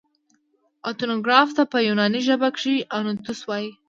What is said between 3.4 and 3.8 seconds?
وايي.